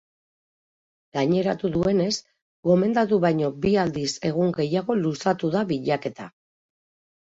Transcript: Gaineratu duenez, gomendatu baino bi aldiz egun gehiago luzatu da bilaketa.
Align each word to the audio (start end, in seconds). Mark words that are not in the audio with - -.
Gaineratu 1.17 1.71
duenez, 1.75 2.09
gomendatu 2.71 3.21
baino 3.29 3.53
bi 3.69 3.77
aldiz 3.85 4.09
egun 4.33 4.59
gehiago 4.61 5.01
luzatu 5.07 5.57
da 5.61 5.67
bilaketa. 5.75 6.33